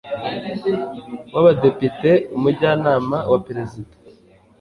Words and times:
w 1.33 1.35
Abadepite 1.41 2.11
Umujyanama 2.35 3.17
wa 3.31 3.39
Perezida 3.45 3.93